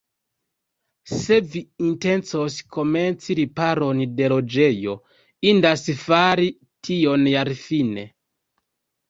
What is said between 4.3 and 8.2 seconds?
loĝejo, indas fari tion jarfine.